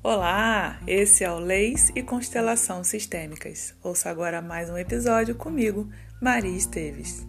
Olá, 0.00 0.78
esse 0.86 1.24
é 1.24 1.30
o 1.30 1.40
Leis 1.40 1.90
e 1.92 2.04
Constelação 2.04 2.84
Sistêmicas. 2.84 3.74
Ouça 3.82 4.08
agora 4.08 4.40
mais 4.40 4.70
um 4.70 4.78
episódio 4.78 5.34
comigo, 5.34 5.90
Maria 6.22 6.56
Esteves. 6.56 7.26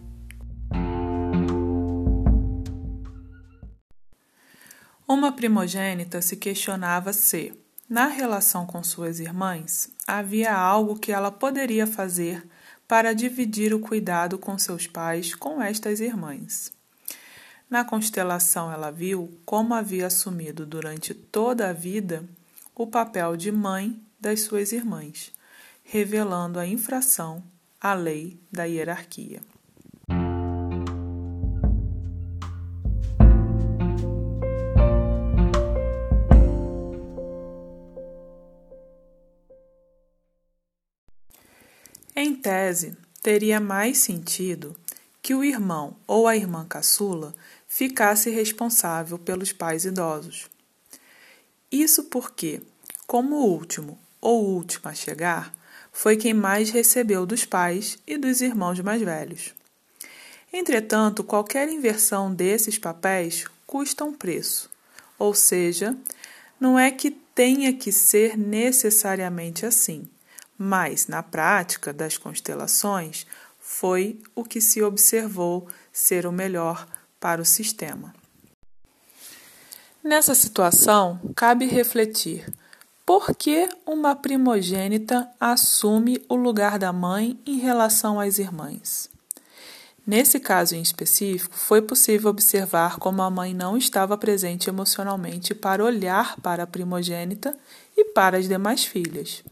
Uma 5.06 5.32
primogênita 5.32 6.22
se 6.22 6.36
questionava 6.36 7.12
se, 7.12 7.52
na 7.88 8.06
relação 8.06 8.64
com 8.64 8.84
suas 8.84 9.18
irmãs, 9.18 9.90
havia 10.06 10.54
algo 10.54 10.96
que 10.96 11.10
ela 11.10 11.32
poderia 11.32 11.88
fazer 11.88 12.48
para 12.86 13.12
dividir 13.12 13.74
o 13.74 13.80
cuidado 13.80 14.38
com 14.38 14.56
seus 14.56 14.86
pais 14.86 15.34
com 15.34 15.60
estas 15.60 15.98
irmãs. 15.98 16.72
Na 17.68 17.84
constelação, 17.84 18.72
ela 18.72 18.92
viu 18.92 19.40
como 19.44 19.74
havia 19.74 20.06
assumido 20.06 20.64
durante 20.64 21.12
toda 21.12 21.68
a 21.68 21.72
vida 21.72 22.24
o 22.82 22.86
papel 22.86 23.36
de 23.36 23.52
mãe 23.52 24.02
das 24.18 24.40
suas 24.40 24.72
irmãs, 24.72 25.30
revelando 25.84 26.58
a 26.58 26.66
infração 26.66 27.44
à 27.78 27.92
lei 27.92 28.40
da 28.50 28.64
hierarquia. 28.64 29.42
Em 42.16 42.34
tese, 42.34 42.96
teria 43.22 43.60
mais 43.60 43.98
sentido 43.98 44.74
que 45.20 45.34
o 45.34 45.44
irmão 45.44 45.98
ou 46.06 46.26
a 46.26 46.34
irmã 46.34 46.64
caçula 46.66 47.34
ficasse 47.68 48.30
responsável 48.30 49.18
pelos 49.18 49.52
pais 49.52 49.84
idosos. 49.84 50.48
Isso 51.70 52.04
porque, 52.04 52.60
como 53.10 53.38
o 53.38 53.44
último 53.44 53.98
ou 54.20 54.44
última 54.44 54.92
a 54.92 54.94
chegar, 54.94 55.52
foi 55.90 56.16
quem 56.16 56.32
mais 56.32 56.70
recebeu 56.70 57.26
dos 57.26 57.44
pais 57.44 57.98
e 58.06 58.16
dos 58.16 58.40
irmãos 58.40 58.78
mais 58.78 59.02
velhos. 59.02 59.52
Entretanto, 60.52 61.24
qualquer 61.24 61.68
inversão 61.68 62.32
desses 62.32 62.78
papéis 62.78 63.46
custa 63.66 64.04
um 64.04 64.12
preço, 64.12 64.70
ou 65.18 65.34
seja, 65.34 65.96
não 66.60 66.78
é 66.78 66.92
que 66.92 67.10
tenha 67.10 67.72
que 67.72 67.90
ser 67.90 68.38
necessariamente 68.38 69.66
assim, 69.66 70.08
mas 70.56 71.08
na 71.08 71.20
prática 71.20 71.92
das 71.92 72.16
constelações 72.16 73.26
foi 73.58 74.20
o 74.36 74.44
que 74.44 74.60
se 74.60 74.84
observou 74.84 75.66
ser 75.92 76.26
o 76.26 76.32
melhor 76.32 76.86
para 77.18 77.42
o 77.42 77.44
sistema. 77.44 78.14
Nessa 80.00 80.32
situação, 80.32 81.20
cabe 81.34 81.66
refletir 81.66 82.46
por 83.10 83.34
que 83.34 83.68
uma 83.84 84.14
primogênita 84.14 85.28
assume 85.40 86.24
o 86.28 86.36
lugar 86.36 86.78
da 86.78 86.92
mãe 86.92 87.36
em 87.44 87.58
relação 87.58 88.20
às 88.20 88.38
irmãs. 88.38 89.10
Nesse 90.06 90.38
caso 90.38 90.76
em 90.76 90.80
específico, 90.80 91.56
foi 91.56 91.82
possível 91.82 92.30
observar 92.30 93.00
como 93.00 93.20
a 93.20 93.28
mãe 93.28 93.52
não 93.52 93.76
estava 93.76 94.16
presente 94.16 94.70
emocionalmente 94.70 95.56
para 95.56 95.84
olhar 95.84 96.36
para 96.36 96.62
a 96.62 96.66
primogênita 96.68 97.58
e 97.96 98.04
para 98.04 98.38
as 98.38 98.46
demais 98.46 98.84
filhas. 98.84 99.42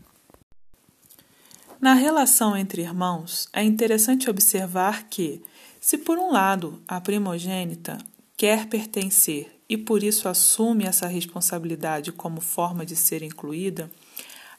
Na 1.81 1.95
relação 1.95 2.56
entre 2.56 2.83
irmãos, 2.83 3.48
é 3.53 3.64
interessante 3.64 4.31
observar 4.31 5.09
que, 5.09 5.42
se 5.81 5.98
por 5.98 6.17
um 6.17 6.31
lado 6.31 6.81
a 6.86 7.01
primogênita 7.01 7.98
quer 8.36 8.69
pertencer 8.69 9.58
e 9.69 9.77
por 9.77 10.02
isso 10.02 10.28
assume 10.28 10.84
essa 10.84 11.06
responsabilidade 11.06 12.11
como 12.12 12.41
forma 12.41 12.86
de 12.86 12.97
ser 12.97 13.22
incluída, 13.22 13.91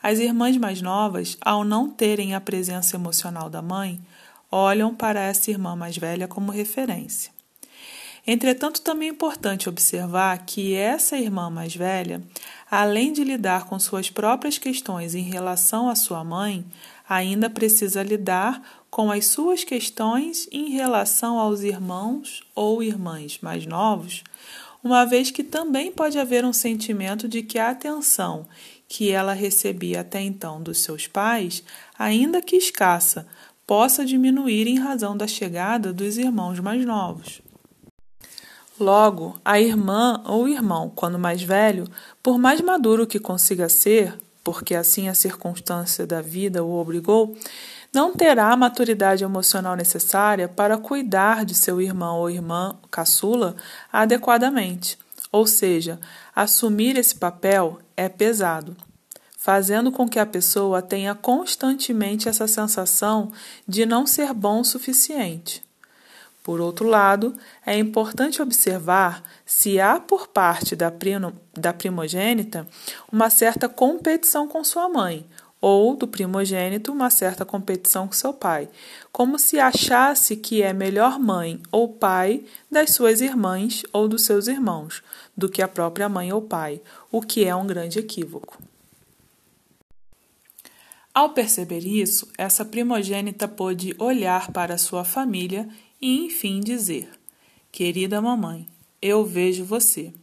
as 0.01 0.19
irmãs 0.19 0.55
mais 0.57 0.81
novas, 0.81 1.37
ao 1.41 1.65
não 1.65 1.89
terem 1.89 2.33
a 2.33 2.39
presença 2.39 2.95
emocional 2.95 3.49
da 3.49 3.61
mãe, 3.61 3.99
olham 4.49 4.95
para 4.95 5.19
essa 5.19 5.51
irmã 5.51 5.75
mais 5.75 5.97
velha 5.97 6.27
como 6.27 6.51
referência. 6.51 7.31
Entretanto, 8.25 8.81
também 8.81 9.09
é 9.09 9.11
importante 9.11 9.67
observar 9.67 10.37
que 10.45 10.73
essa 10.73 11.17
irmã 11.17 11.49
mais 11.49 11.75
velha, 11.75 12.21
além 12.69 13.11
de 13.11 13.23
lidar 13.23 13.65
com 13.65 13.79
suas 13.79 14.09
próprias 14.09 14.57
questões 14.57 15.15
em 15.15 15.23
relação 15.23 15.89
à 15.89 15.95
sua 15.95 16.23
mãe, 16.23 16.63
ainda 17.07 17.49
precisa 17.49 18.03
lidar 18.03 18.61
com 18.89 19.11
as 19.11 19.25
suas 19.25 19.63
questões 19.63 20.47
em 20.51 20.69
relação 20.69 21.39
aos 21.39 21.61
irmãos 21.61 22.43
ou 22.53 22.83
irmãs 22.83 23.39
mais 23.41 23.65
novos, 23.65 24.23
uma 24.83 25.05
vez 25.05 25.31
que 25.31 25.43
também 25.43 25.91
pode 25.91 26.17
haver 26.17 26.45
um 26.45 26.53
sentimento 26.53 27.27
de 27.27 27.41
que 27.41 27.59
a 27.59 27.69
atenção 27.69 28.45
que 28.87 29.11
ela 29.11 29.33
recebia 29.33 30.01
até 30.01 30.19
então 30.19 30.61
dos 30.61 30.79
seus 30.79 31.05
pais, 31.05 31.63
ainda 31.97 32.41
que 32.41 32.55
escassa, 32.55 33.27
possa 33.67 34.03
diminuir 34.03 34.67
em 34.67 34.79
razão 34.79 35.15
da 35.15 35.27
chegada 35.27 35.93
dos 35.93 36.17
irmãos 36.17 36.59
mais 36.59 36.83
novos. 36.83 37.39
Logo, 38.79 39.39
a 39.45 39.59
irmã 39.59 40.23
ou 40.25 40.49
irmão, 40.49 40.91
quando 40.95 41.19
mais 41.19 41.43
velho, 41.43 41.87
por 42.23 42.39
mais 42.39 42.61
maduro 42.61 43.05
que 43.05 43.19
consiga 43.19 43.69
ser, 43.69 44.17
porque 44.43 44.73
assim 44.73 45.07
a 45.07 45.13
circunstância 45.13 46.07
da 46.07 46.21
vida 46.21 46.63
o 46.63 46.79
obrigou, 46.79 47.37
não 47.93 48.13
terá 48.13 48.51
a 48.51 48.57
maturidade 48.57 49.23
emocional 49.23 49.75
necessária 49.75 50.47
para 50.47 50.77
cuidar 50.77 51.43
de 51.43 51.55
seu 51.55 51.81
irmão 51.81 52.19
ou 52.19 52.29
irmã 52.29 52.75
caçula 52.91 53.55
adequadamente. 53.91 54.97
Ou 55.31 55.45
seja, 55.45 55.99
assumir 56.35 56.97
esse 56.97 57.15
papel 57.15 57.79
é 57.95 58.07
pesado, 58.09 58.75
fazendo 59.37 59.91
com 59.91 60.07
que 60.07 60.19
a 60.19 60.25
pessoa 60.25 60.81
tenha 60.81 61.13
constantemente 61.15 62.27
essa 62.29 62.47
sensação 62.47 63.31
de 63.67 63.85
não 63.85 64.05
ser 64.05 64.33
bom 64.33 64.61
o 64.61 64.65
suficiente. 64.65 65.63
Por 66.43 66.61
outro 66.61 66.87
lado, 66.87 67.35
é 67.65 67.77
importante 67.77 68.41
observar 68.41 69.21
se 69.45 69.79
há 69.79 69.99
por 69.99 70.27
parte 70.27 70.75
da, 70.75 70.89
primo, 70.89 71.33
da 71.53 71.73
primogênita 71.73 72.67
uma 73.11 73.29
certa 73.29 73.69
competição 73.69 74.47
com 74.47 74.63
sua 74.63 74.89
mãe, 74.89 75.27
ou 75.61 75.95
do 75.95 76.07
primogênito 76.07 76.91
uma 76.91 77.09
certa 77.09 77.43
competição 77.45 78.07
com 78.07 78.13
seu 78.13 78.33
pai, 78.33 78.69
como 79.11 79.37
se 79.37 79.59
achasse 79.59 80.35
que 80.35 80.61
é 80.61 80.71
melhor 80.71 81.19
mãe 81.19 81.61
ou 81.71 81.89
pai 81.89 82.43
das 82.71 82.91
suas 82.91 83.21
irmãs 83.21 83.83
ou 83.91 84.07
dos 84.07 84.23
seus 84.23 84.47
irmãos 84.47 85.03
do 85.35 85.49
que 85.49 85.61
a 85.61 85.67
própria 85.67 86.07
mãe 86.07 86.31
ou 86.31 86.41
pai, 86.41 86.81
o 87.11 87.21
que 87.21 87.43
é 87.43 87.55
um 87.55 87.67
grande 87.67 87.99
equívoco. 87.99 88.57
Ao 91.13 91.31
perceber 91.31 91.85
isso, 91.85 92.29
essa 92.37 92.63
primogênita 92.63 93.47
pôde 93.47 93.95
olhar 93.97 94.51
para 94.51 94.77
sua 94.77 95.03
família 95.03 95.67
e 96.01 96.25
enfim 96.25 96.61
dizer: 96.61 97.09
Querida 97.71 98.21
mamãe, 98.21 98.67
eu 99.01 99.25
vejo 99.25 99.65
você. 99.65 100.13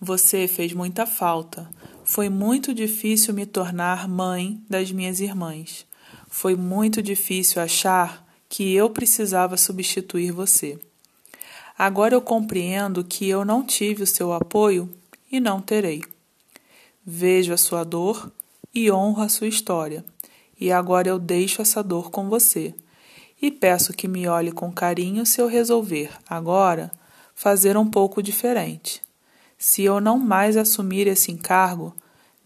Você 0.00 0.48
fez 0.48 0.72
muita 0.72 1.06
falta. 1.06 1.68
Foi 2.08 2.28
muito 2.28 2.72
difícil 2.72 3.34
me 3.34 3.44
tornar 3.44 4.06
mãe 4.06 4.62
das 4.70 4.92
minhas 4.92 5.18
irmãs. 5.18 5.84
Foi 6.28 6.54
muito 6.54 7.02
difícil 7.02 7.60
achar 7.60 8.24
que 8.48 8.72
eu 8.72 8.88
precisava 8.88 9.56
substituir 9.56 10.30
você. 10.30 10.78
Agora 11.76 12.14
eu 12.14 12.22
compreendo 12.22 13.02
que 13.02 13.28
eu 13.28 13.44
não 13.44 13.60
tive 13.64 14.04
o 14.04 14.06
seu 14.06 14.32
apoio 14.32 14.88
e 15.32 15.40
não 15.40 15.60
terei. 15.60 16.00
Vejo 17.04 17.52
a 17.52 17.56
sua 17.56 17.82
dor 17.82 18.32
e 18.72 18.88
honro 18.88 19.22
a 19.22 19.28
sua 19.28 19.48
história, 19.48 20.04
e 20.60 20.70
agora 20.70 21.08
eu 21.08 21.18
deixo 21.18 21.60
essa 21.60 21.82
dor 21.82 22.12
com 22.12 22.28
você 22.28 22.72
e 23.42 23.50
peço 23.50 23.92
que 23.92 24.06
me 24.06 24.28
olhe 24.28 24.52
com 24.52 24.72
carinho 24.72 25.26
se 25.26 25.40
eu 25.40 25.48
resolver, 25.48 26.10
agora, 26.28 26.92
fazer 27.34 27.76
um 27.76 27.90
pouco 27.90 28.22
diferente 28.22 29.04
se 29.58 29.82
eu 29.82 30.00
não 30.00 30.18
mais 30.18 30.56
assumir 30.56 31.06
esse 31.06 31.32
encargo 31.32 31.94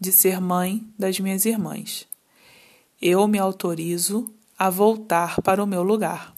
de 0.01 0.11
ser 0.11 0.41
mãe 0.41 0.83
das 0.97 1.19
minhas 1.19 1.45
irmãs. 1.45 2.07
Eu 2.99 3.27
me 3.27 3.37
autorizo 3.37 4.33
a 4.57 4.67
voltar 4.67 5.39
para 5.43 5.63
o 5.63 5.67
meu 5.67 5.83
lugar. 5.83 6.33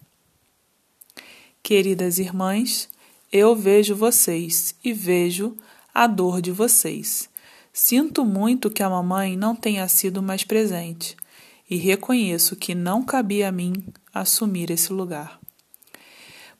Queridas 1.63 2.19
irmãs, 2.19 2.89
eu 3.31 3.55
vejo 3.55 3.95
vocês 3.95 4.75
e 4.83 4.91
vejo 4.91 5.55
a 5.93 6.07
dor 6.07 6.41
de 6.41 6.51
vocês. 6.51 7.29
Sinto 7.71 8.25
muito 8.25 8.69
que 8.69 8.83
a 8.83 8.89
mamãe 8.89 9.37
não 9.37 9.55
tenha 9.55 9.87
sido 9.87 10.21
mais 10.21 10.43
presente 10.43 11.15
e 11.69 11.77
reconheço 11.77 12.57
que 12.57 12.75
não 12.75 13.01
cabia 13.01 13.47
a 13.47 13.51
mim 13.51 13.73
assumir 14.13 14.69
esse 14.71 14.91
lugar. 14.91 15.39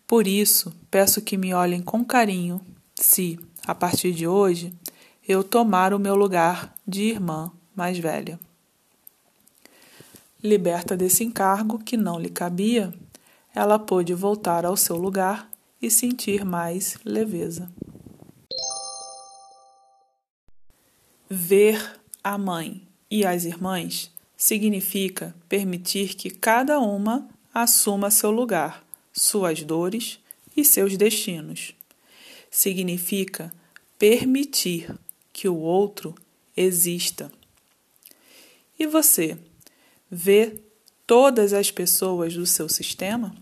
Por 0.07 0.25
isso, 0.25 0.73
peço 0.89 1.21
que 1.21 1.37
me 1.37 1.53
olhem 1.53 1.81
com 1.81 2.03
carinho 2.05 2.61
se, 2.95 3.37
a 3.67 3.75
partir 3.75 4.13
de 4.13 4.25
hoje, 4.25 4.73
eu 5.27 5.43
tomar 5.43 5.93
o 5.93 5.99
meu 5.99 6.15
lugar 6.15 6.75
de 6.87 7.03
irmã 7.03 7.51
mais 7.75 7.97
velha. 7.97 8.39
Liberta 10.43 10.97
desse 10.97 11.23
encargo 11.23 11.79
que 11.79 11.95
não 11.95 12.19
lhe 12.19 12.29
cabia, 12.29 12.93
ela 13.55 13.79
pôde 13.79 14.13
voltar 14.13 14.65
ao 14.65 14.75
seu 14.75 14.97
lugar 14.97 15.49
e 15.81 15.89
sentir 15.89 16.43
mais 16.43 16.97
leveza. 17.05 17.71
Ver 21.29 21.99
a 22.23 22.37
mãe 22.37 22.81
e 23.09 23.25
as 23.25 23.45
irmãs 23.45 24.11
significa 24.35 25.33
permitir 25.47 26.15
que 26.15 26.29
cada 26.29 26.79
uma 26.79 27.27
assuma 27.53 28.11
seu 28.11 28.31
lugar, 28.31 28.83
suas 29.13 29.63
dores 29.63 30.19
e 30.55 30.65
seus 30.65 30.97
destinos. 30.97 31.73
Significa 32.51 33.53
permitir 33.97 34.93
que 35.33 35.49
o 35.49 35.57
outro 35.57 36.13
exista. 36.55 37.31
E 38.79 38.85
você 38.85 39.37
vê 40.09 40.61
todas 41.05 41.51
as 41.51 41.71
pessoas 41.71 42.35
do 42.35 42.45
seu 42.45 42.69
sistema? 42.69 43.35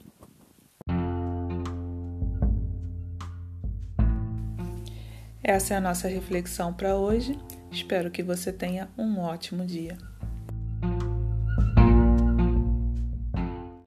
Essa 5.44 5.74
é 5.74 5.78
a 5.78 5.82
nossa 5.82 6.08
reflexão 6.08 6.74
para 6.74 6.96
hoje. 6.96 7.38
Espero 7.72 8.10
que 8.10 8.24
você 8.24 8.54
tenha 8.54 8.90
um 8.98 9.20
ótimo 9.20 9.66
dia. 9.66 9.98